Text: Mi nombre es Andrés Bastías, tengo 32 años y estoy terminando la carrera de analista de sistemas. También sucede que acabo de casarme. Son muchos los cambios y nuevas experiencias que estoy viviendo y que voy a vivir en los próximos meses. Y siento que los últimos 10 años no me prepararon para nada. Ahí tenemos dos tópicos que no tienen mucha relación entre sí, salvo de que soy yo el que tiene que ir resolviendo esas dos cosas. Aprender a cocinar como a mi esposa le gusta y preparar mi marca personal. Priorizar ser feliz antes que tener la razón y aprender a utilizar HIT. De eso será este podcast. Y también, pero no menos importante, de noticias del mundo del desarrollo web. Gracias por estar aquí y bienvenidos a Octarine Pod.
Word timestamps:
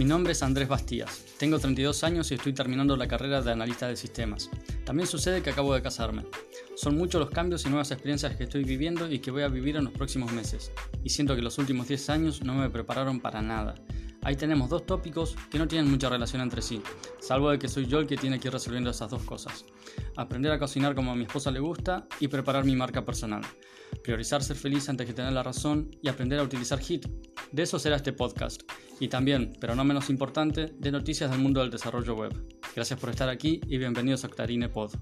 Mi 0.00 0.06
nombre 0.06 0.32
es 0.32 0.42
Andrés 0.42 0.66
Bastías, 0.66 1.26
tengo 1.36 1.58
32 1.58 2.04
años 2.04 2.30
y 2.30 2.34
estoy 2.34 2.54
terminando 2.54 2.96
la 2.96 3.06
carrera 3.06 3.42
de 3.42 3.52
analista 3.52 3.86
de 3.86 3.96
sistemas. 3.96 4.48
También 4.82 5.06
sucede 5.06 5.42
que 5.42 5.50
acabo 5.50 5.74
de 5.74 5.82
casarme. 5.82 6.24
Son 6.74 6.96
muchos 6.96 7.20
los 7.20 7.28
cambios 7.28 7.66
y 7.66 7.68
nuevas 7.68 7.90
experiencias 7.90 8.34
que 8.34 8.44
estoy 8.44 8.64
viviendo 8.64 9.12
y 9.12 9.18
que 9.18 9.30
voy 9.30 9.42
a 9.42 9.48
vivir 9.48 9.76
en 9.76 9.84
los 9.84 9.92
próximos 9.92 10.32
meses. 10.32 10.72
Y 11.04 11.10
siento 11.10 11.36
que 11.36 11.42
los 11.42 11.58
últimos 11.58 11.86
10 11.86 12.08
años 12.08 12.42
no 12.42 12.54
me 12.54 12.70
prepararon 12.70 13.20
para 13.20 13.42
nada. 13.42 13.74
Ahí 14.22 14.36
tenemos 14.36 14.70
dos 14.70 14.86
tópicos 14.86 15.36
que 15.50 15.58
no 15.58 15.68
tienen 15.68 15.90
mucha 15.90 16.08
relación 16.08 16.40
entre 16.40 16.62
sí, 16.62 16.80
salvo 17.20 17.50
de 17.50 17.58
que 17.58 17.68
soy 17.68 17.84
yo 17.84 17.98
el 17.98 18.06
que 18.06 18.16
tiene 18.16 18.40
que 18.40 18.48
ir 18.48 18.54
resolviendo 18.54 18.88
esas 18.88 19.10
dos 19.10 19.24
cosas. 19.24 19.66
Aprender 20.16 20.50
a 20.50 20.58
cocinar 20.58 20.94
como 20.94 21.12
a 21.12 21.14
mi 21.14 21.24
esposa 21.24 21.50
le 21.50 21.60
gusta 21.60 22.06
y 22.20 22.28
preparar 22.28 22.64
mi 22.64 22.74
marca 22.74 23.04
personal. 23.04 23.42
Priorizar 24.02 24.42
ser 24.42 24.56
feliz 24.56 24.88
antes 24.88 25.06
que 25.06 25.12
tener 25.12 25.34
la 25.34 25.42
razón 25.42 25.90
y 26.00 26.08
aprender 26.08 26.38
a 26.38 26.42
utilizar 26.42 26.80
HIT. 26.80 27.06
De 27.52 27.62
eso 27.62 27.78
será 27.78 27.96
este 27.96 28.14
podcast. 28.14 28.62
Y 29.00 29.08
también, 29.08 29.56
pero 29.58 29.74
no 29.74 29.82
menos 29.82 30.10
importante, 30.10 30.74
de 30.78 30.92
noticias 30.92 31.30
del 31.30 31.40
mundo 31.40 31.60
del 31.60 31.70
desarrollo 31.70 32.14
web. 32.14 32.34
Gracias 32.76 33.00
por 33.00 33.08
estar 33.08 33.30
aquí 33.30 33.58
y 33.66 33.78
bienvenidos 33.78 34.24
a 34.24 34.26
Octarine 34.26 34.68
Pod. 34.68 34.92